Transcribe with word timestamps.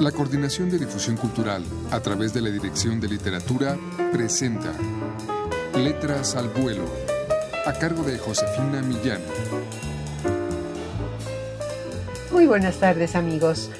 La 0.00 0.12
Coordinación 0.12 0.68
de 0.68 0.78
Difusión 0.78 1.16
Cultural, 1.16 1.64
a 1.90 2.00
través 2.00 2.34
de 2.34 2.42
la 2.42 2.50
Dirección 2.50 3.00
de 3.00 3.08
Literatura, 3.08 3.78
presenta 4.12 4.70
Letras 5.74 6.36
al 6.36 6.50
Vuelo, 6.50 6.84
a 7.64 7.72
cargo 7.72 8.02
de 8.02 8.18
Josefina 8.18 8.82
Millán. 8.82 9.22
Muy 12.30 12.46
buenas 12.46 12.76
tardes 12.78 13.16
amigos. 13.16 13.70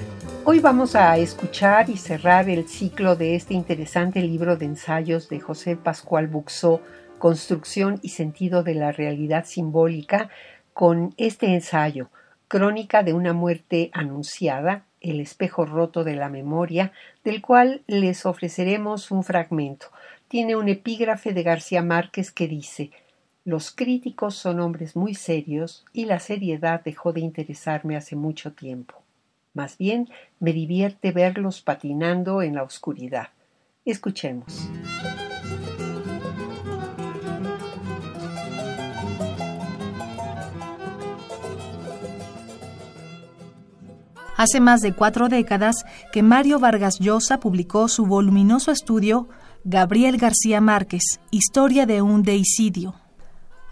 Hoy 0.44 0.60
vamos 0.60 0.96
a 0.96 1.18
escuchar 1.18 1.90
y 1.90 1.98
cerrar 1.98 2.48
el 2.48 2.66
ciclo 2.66 3.14
de 3.14 3.34
este 3.34 3.52
interesante 3.52 4.22
libro 4.22 4.56
de 4.56 4.64
ensayos 4.64 5.28
de 5.28 5.40
José 5.40 5.76
Pascual 5.76 6.28
Buxó, 6.28 6.80
Construcción 7.18 8.00
y 8.00 8.08
Sentido 8.08 8.62
de 8.62 8.74
la 8.74 8.90
Realidad 8.90 9.44
Simbólica, 9.44 10.30
con 10.72 11.12
este 11.18 11.52
ensayo, 11.52 12.08
Crónica 12.48 13.02
de 13.02 13.12
una 13.12 13.34
muerte 13.34 13.90
anunciada, 13.92 14.85
el 15.00 15.20
espejo 15.20 15.66
roto 15.66 16.05
de 16.05 16.16
la 16.16 16.28
memoria, 16.28 16.92
del 17.24 17.42
cual 17.42 17.82
les 17.86 18.27
ofreceremos 18.27 19.10
un 19.10 19.24
fragmento. 19.24 19.86
Tiene 20.28 20.56
un 20.56 20.69
epígrafe 20.69 21.32
de 21.32 21.42
García 21.42 21.82
Márquez 21.82 22.32
que 22.32 22.48
dice 22.48 22.91
Los 23.45 23.70
críticos 23.70 24.34
son 24.34 24.60
hombres 24.60 24.96
muy 24.96 25.14
serios 25.14 25.84
y 25.92 26.06
la 26.06 26.19
seriedad 26.19 26.82
dejó 26.84 27.12
de 27.12 27.20
interesarme 27.20 27.96
hace 27.96 28.16
mucho 28.16 28.52
tiempo. 28.52 29.02
Más 29.55 29.78
bien 29.78 30.09
me 30.38 30.52
divierte 30.52 31.12
verlos 31.12 31.62
patinando 31.62 32.42
en 32.42 32.55
la 32.55 32.62
oscuridad. 32.62 33.28
Escuchemos. 33.84 34.69
Hace 44.36 44.60
más 44.60 44.82
de 44.82 44.92
cuatro 44.92 45.30
décadas 45.30 45.86
que 46.12 46.22
Mario 46.22 46.58
Vargas 46.58 46.98
Llosa 47.00 47.41
publicó 47.41 47.88
su 47.88 48.05
voluminoso 48.05 48.70
estudio 48.70 49.28
Gabriel 49.64 50.19
García 50.19 50.61
Márquez, 50.61 51.20
Historia 51.30 51.86
de 51.86 52.02
un 52.02 52.22
deicidio. 52.22 52.94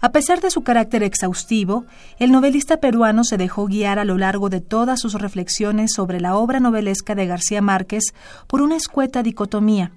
A 0.01 0.11
pesar 0.11 0.41
de 0.41 0.49
su 0.49 0.63
carácter 0.63 1.03
exhaustivo, 1.03 1.85
el 2.17 2.31
novelista 2.31 2.77
peruano 2.77 3.23
se 3.23 3.37
dejó 3.37 3.67
guiar 3.67 3.99
a 3.99 4.05
lo 4.05 4.17
largo 4.17 4.49
de 4.49 4.59
todas 4.59 4.99
sus 4.99 5.13
reflexiones 5.13 5.91
sobre 5.95 6.19
la 6.19 6.35
obra 6.35 6.59
novelesca 6.59 7.13
de 7.13 7.27
García 7.27 7.61
Márquez 7.61 8.03
por 8.47 8.63
una 8.63 8.75
escueta 8.75 9.21
dicotomía, 9.21 9.91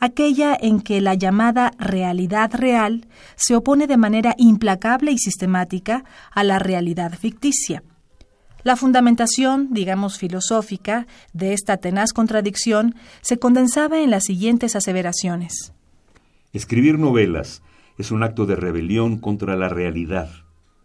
aquella 0.00 0.56
en 0.58 0.80
que 0.80 1.02
la 1.02 1.12
llamada 1.12 1.72
realidad 1.78 2.52
real 2.54 3.06
se 3.36 3.54
opone 3.54 3.86
de 3.86 3.98
manera 3.98 4.34
implacable 4.38 5.12
y 5.12 5.18
sistemática 5.18 6.04
a 6.30 6.42
la 6.42 6.58
realidad 6.58 7.12
ficticia 7.12 7.82
la 8.66 8.74
fundamentación, 8.74 9.68
digamos 9.70 10.18
filosófica, 10.18 11.06
de 11.32 11.52
esta 11.52 11.76
tenaz 11.76 12.12
contradicción 12.12 12.96
se 13.20 13.38
condensaba 13.38 14.02
en 14.02 14.10
las 14.10 14.24
siguientes 14.24 14.74
aseveraciones. 14.74 15.72
Escribir 16.52 16.98
novelas 16.98 17.62
es 17.96 18.10
un 18.10 18.24
acto 18.24 18.44
de 18.44 18.56
rebelión 18.56 19.18
contra 19.18 19.54
la 19.54 19.68
realidad, 19.68 20.28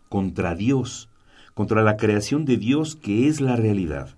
contra 0.09 0.53
Dios, 0.53 1.09
contra 1.55 1.81
la 1.81 1.97
creación 1.97 2.45
de 2.45 2.57
Dios 2.57 2.95
que 2.95 3.27
es 3.27 3.41
la 3.41 3.55
realidad. 3.55 4.15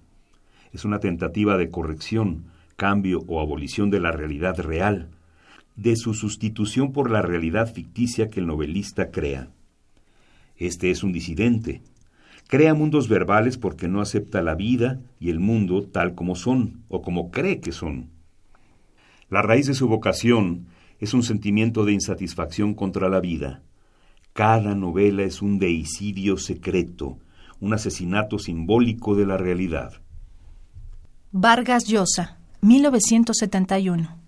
Es 0.73 0.83
una 0.83 0.99
tentativa 0.99 1.55
de 1.55 1.69
corrección, 1.69 2.47
cambio 2.75 3.23
o 3.27 3.39
abolición 3.39 3.89
de 3.89 4.01
la 4.01 4.11
realidad 4.11 4.59
real, 4.59 5.07
de 5.77 5.95
su 5.95 6.15
sustitución 6.15 6.91
por 6.91 7.09
la 7.09 7.21
realidad 7.21 7.73
ficticia 7.73 8.29
que 8.29 8.41
el 8.41 8.47
novelista 8.47 9.09
crea. 9.09 9.47
Este 10.57 10.91
es 10.91 11.01
un 11.01 11.13
disidente, 11.13 11.81
Crea 12.53 12.75
mundos 12.75 13.07
verbales 13.07 13.57
porque 13.57 13.87
no 13.87 13.99
acepta 13.99 14.43
la 14.43 14.53
vida 14.53 14.99
y 15.19 15.31
el 15.31 15.39
mundo 15.39 15.87
tal 15.87 16.13
como 16.13 16.35
son 16.35 16.83
o 16.87 17.01
como 17.01 17.31
cree 17.31 17.59
que 17.61 17.71
son. 17.71 18.11
La 19.27 19.41
raíz 19.41 19.65
de 19.65 19.73
su 19.73 19.87
vocación 19.87 20.67
es 20.99 21.15
un 21.15 21.23
sentimiento 21.23 21.83
de 21.83 21.93
insatisfacción 21.93 22.75
contra 22.75 23.09
la 23.09 23.21
vida. 23.21 23.63
Cada 24.33 24.75
novela 24.75 25.23
es 25.23 25.41
un 25.41 25.57
deicidio 25.57 26.37
secreto, 26.37 27.17
un 27.59 27.73
asesinato 27.73 28.37
simbólico 28.37 29.15
de 29.15 29.25
la 29.25 29.37
realidad. 29.37 29.93
Vargas 31.31 31.87
Llosa, 31.87 32.37
1971 32.61 34.22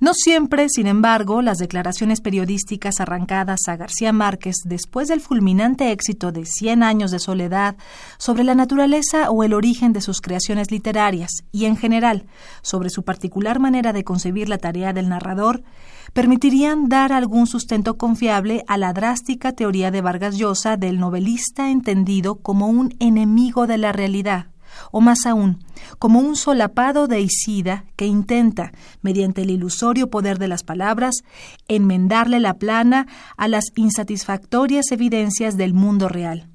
no 0.00 0.12
siempre, 0.14 0.68
sin 0.68 0.86
embargo, 0.86 1.42
las 1.42 1.58
declaraciones 1.58 2.20
periodísticas 2.20 3.00
arrancadas 3.00 3.60
a 3.68 3.76
García 3.76 4.12
Márquez 4.12 4.56
después 4.64 5.08
del 5.08 5.20
fulminante 5.20 5.92
éxito 5.92 6.32
de 6.32 6.44
Cien 6.44 6.82
años 6.82 7.10
de 7.10 7.18
soledad 7.18 7.76
sobre 8.18 8.44
la 8.44 8.54
naturaleza 8.54 9.30
o 9.30 9.44
el 9.44 9.54
origen 9.54 9.92
de 9.92 10.00
sus 10.00 10.20
creaciones 10.20 10.70
literarias 10.70 11.30
y, 11.52 11.66
en 11.66 11.76
general, 11.76 12.26
sobre 12.62 12.90
su 12.90 13.04
particular 13.04 13.60
manera 13.60 13.92
de 13.92 14.04
concebir 14.04 14.48
la 14.48 14.58
tarea 14.58 14.92
del 14.92 15.08
narrador, 15.08 15.62
permitirían 16.12 16.88
dar 16.88 17.12
algún 17.12 17.46
sustento 17.46 17.96
confiable 17.96 18.64
a 18.66 18.78
la 18.78 18.92
drástica 18.92 19.52
teoría 19.52 19.90
de 19.90 20.00
Vargas 20.00 20.36
Llosa 20.36 20.76
del 20.76 20.98
novelista 20.98 21.70
entendido 21.70 22.36
como 22.36 22.68
un 22.68 22.94
enemigo 22.98 23.66
de 23.66 23.78
la 23.78 23.92
realidad 23.92 24.53
o 24.90 25.00
más 25.00 25.26
aún, 25.26 25.64
como 25.98 26.20
un 26.20 26.36
solapado 26.36 27.06
deicida 27.06 27.84
que 27.96 28.06
intenta, 28.06 28.72
mediante 29.02 29.42
el 29.42 29.50
ilusorio 29.50 30.10
poder 30.10 30.38
de 30.38 30.48
las 30.48 30.62
palabras, 30.62 31.24
enmendarle 31.68 32.40
la 32.40 32.54
plana 32.54 33.06
a 33.36 33.48
las 33.48 33.64
insatisfactorias 33.76 34.90
evidencias 34.92 35.56
del 35.56 35.74
mundo 35.74 36.08
real. 36.08 36.48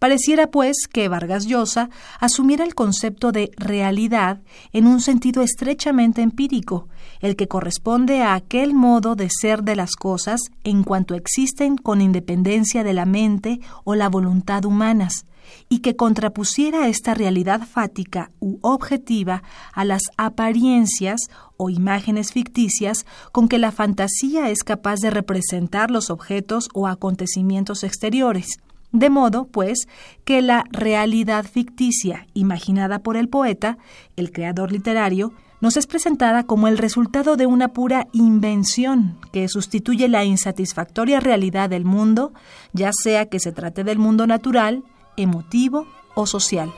Pareciera, 0.00 0.50
pues, 0.50 0.88
que 0.90 1.08
Vargas 1.08 1.44
Llosa 1.44 1.90
asumiera 2.20 2.64
el 2.64 2.74
concepto 2.74 3.32
de 3.32 3.50
realidad 3.58 4.40
en 4.72 4.86
un 4.86 5.02
sentido 5.02 5.42
estrechamente 5.42 6.22
empírico, 6.22 6.88
el 7.20 7.36
que 7.36 7.48
corresponde 7.48 8.22
a 8.22 8.32
aquel 8.32 8.72
modo 8.72 9.14
de 9.14 9.28
ser 9.28 9.62
de 9.62 9.76
las 9.76 9.96
cosas 9.96 10.40
en 10.64 10.84
cuanto 10.84 11.14
existen 11.14 11.76
con 11.76 12.00
independencia 12.00 12.82
de 12.82 12.94
la 12.94 13.04
mente 13.04 13.60
o 13.84 13.94
la 13.94 14.08
voluntad 14.08 14.64
humanas, 14.64 15.26
y 15.68 15.80
que 15.80 15.96
contrapusiera 15.96 16.88
esta 16.88 17.14
realidad 17.14 17.62
fática 17.66 18.30
u 18.40 18.58
objetiva 18.62 19.42
a 19.72 19.84
las 19.84 20.02
apariencias 20.16 21.20
o 21.56 21.70
imágenes 21.70 22.32
ficticias 22.32 23.06
con 23.32 23.48
que 23.48 23.58
la 23.58 23.72
fantasía 23.72 24.50
es 24.50 24.64
capaz 24.64 24.96
de 25.00 25.10
representar 25.10 25.90
los 25.90 26.10
objetos 26.10 26.68
o 26.74 26.86
acontecimientos 26.86 27.84
exteriores. 27.84 28.58
De 28.92 29.08
modo, 29.08 29.46
pues, 29.46 29.86
que 30.24 30.42
la 30.42 30.64
realidad 30.70 31.44
ficticia 31.44 32.26
imaginada 32.34 32.98
por 33.00 33.16
el 33.16 33.28
poeta, 33.28 33.78
el 34.16 34.32
creador 34.32 34.72
literario, 34.72 35.32
nos 35.60 35.76
es 35.76 35.86
presentada 35.86 36.44
como 36.44 36.68
el 36.68 36.78
resultado 36.78 37.36
de 37.36 37.46
una 37.46 37.68
pura 37.68 38.08
invención 38.12 39.18
que 39.30 39.46
sustituye 39.48 40.08
la 40.08 40.24
insatisfactoria 40.24 41.20
realidad 41.20 41.68
del 41.68 41.84
mundo, 41.84 42.32
ya 42.72 42.90
sea 42.92 43.26
que 43.26 43.38
se 43.38 43.52
trate 43.52 43.84
del 43.84 43.98
mundo 43.98 44.26
natural, 44.26 44.82
emotivo 45.16 45.86
o 46.14 46.26
social. 46.26 46.72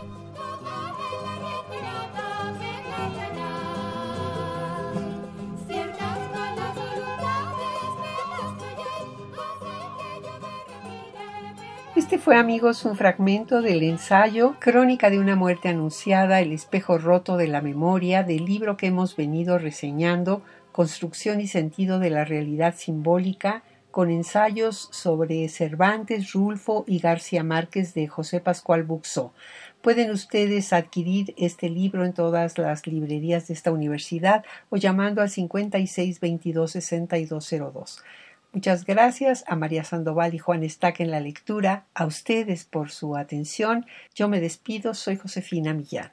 Este 11.94 12.18
fue, 12.18 12.36
amigos, 12.36 12.84
un 12.84 12.96
fragmento 12.96 13.62
del 13.62 13.82
ensayo 13.82 14.56
Crónica 14.58 15.08
de 15.08 15.18
una 15.18 15.36
muerte 15.36 15.68
anunciada, 15.68 16.40
el 16.40 16.52
espejo 16.52 16.98
roto 16.98 17.36
de 17.36 17.48
la 17.48 17.62
memoria, 17.62 18.22
del 18.22 18.44
libro 18.44 18.76
que 18.76 18.88
hemos 18.88 19.16
venido 19.16 19.58
reseñando, 19.58 20.42
Construcción 20.72 21.40
y 21.40 21.46
sentido 21.46 21.98
de 21.98 22.10
la 22.10 22.24
realidad 22.24 22.74
simbólica, 22.76 23.62
con 23.92 24.10
ensayos 24.10 24.88
sobre 24.90 25.48
Cervantes, 25.48 26.32
Rulfo 26.32 26.84
y 26.88 26.98
García 26.98 27.44
Márquez 27.44 27.94
de 27.94 28.08
José 28.08 28.40
Pascual 28.40 28.82
Buxó. 28.82 29.32
Pueden 29.82 30.10
ustedes 30.10 30.72
adquirir 30.72 31.34
este 31.36 31.68
libro 31.68 32.04
en 32.04 32.14
todas 32.14 32.58
las 32.58 32.86
librerías 32.86 33.46
de 33.46 33.54
esta 33.54 33.70
universidad 33.70 34.44
o 34.70 34.76
llamando 34.76 35.22
al 35.22 35.30
56 35.30 36.18
22 36.18 36.72
6202. 36.72 38.02
Muchas 38.52 38.84
gracias 38.84 39.44
a 39.46 39.56
María 39.56 39.84
Sandoval 39.84 40.34
y 40.34 40.38
Juan 40.38 40.62
Estaca 40.62 41.02
en 41.02 41.10
la 41.10 41.20
lectura, 41.20 41.86
a 41.94 42.06
ustedes 42.06 42.64
por 42.64 42.90
su 42.90 43.16
atención. 43.16 43.86
Yo 44.14 44.28
me 44.28 44.40
despido, 44.40 44.94
soy 44.94 45.16
Josefina 45.16 45.74
Millán. 45.74 46.12